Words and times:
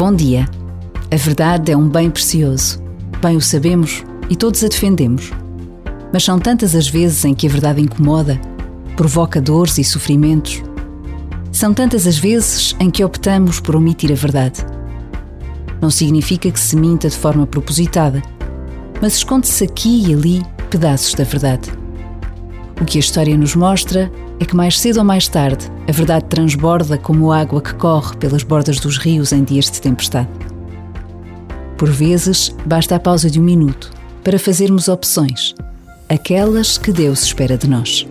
Bom 0.00 0.14
dia. 0.14 0.48
A 1.12 1.16
verdade 1.16 1.70
é 1.70 1.76
um 1.76 1.86
bem 1.86 2.10
precioso. 2.10 2.82
Bem 3.20 3.36
o 3.36 3.40
sabemos 3.42 4.02
e 4.30 4.34
todos 4.34 4.64
a 4.64 4.68
defendemos. 4.68 5.30
Mas 6.10 6.24
são 6.24 6.38
tantas 6.38 6.74
as 6.74 6.88
vezes 6.88 7.22
em 7.26 7.34
que 7.34 7.46
a 7.46 7.50
verdade 7.50 7.82
incomoda, 7.82 8.40
provoca 8.96 9.42
dores 9.42 9.76
e 9.76 9.84
sofrimentos. 9.84 10.62
São 11.52 11.74
tantas 11.74 12.06
as 12.06 12.16
vezes 12.16 12.74
em 12.80 12.90
que 12.90 13.04
optamos 13.04 13.60
por 13.60 13.76
omitir 13.76 14.10
a 14.10 14.14
verdade. 14.14 14.64
Não 15.82 15.90
significa 15.90 16.50
que 16.50 16.58
se 16.58 16.76
minta 16.76 17.06
de 17.06 17.16
forma 17.18 17.46
propositada, 17.46 18.22
mas 19.02 19.16
esconde-se 19.16 19.64
aqui 19.64 20.06
e 20.06 20.14
ali 20.14 20.42
pedaços 20.70 21.12
da 21.12 21.24
verdade. 21.24 21.79
O 22.80 22.84
que 22.84 22.96
a 22.96 23.00
história 23.00 23.36
nos 23.36 23.54
mostra 23.54 24.10
é 24.40 24.44
que 24.44 24.56
mais 24.56 24.78
cedo 24.80 24.98
ou 24.98 25.04
mais 25.04 25.28
tarde 25.28 25.70
a 25.86 25.92
verdade 25.92 26.24
transborda 26.24 26.96
como 26.96 27.30
água 27.30 27.60
que 27.60 27.74
corre 27.74 28.16
pelas 28.16 28.42
bordas 28.42 28.80
dos 28.80 28.96
rios 28.96 29.32
em 29.32 29.44
dias 29.44 29.70
de 29.70 29.80
tempestade. 29.80 30.30
Por 31.76 31.90
vezes, 31.90 32.54
basta 32.64 32.96
a 32.96 33.00
pausa 33.00 33.30
de 33.30 33.38
um 33.38 33.44
minuto 33.44 33.90
para 34.24 34.38
fazermos 34.38 34.88
opções, 34.88 35.54
aquelas 36.08 36.78
que 36.78 36.90
Deus 36.90 37.22
espera 37.22 37.58
de 37.58 37.68
nós. 37.68 38.06